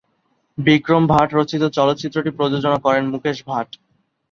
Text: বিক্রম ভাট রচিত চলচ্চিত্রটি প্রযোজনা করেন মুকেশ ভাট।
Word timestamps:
বিক্রম 0.57 1.03
ভাট 1.11 1.29
রচিত 1.33 1.63
চলচ্চিত্রটি 1.77 2.31
প্রযোজনা 2.37 2.77
করেন 2.85 3.03
মুকেশ 3.13 3.37
ভাট। 3.47 3.67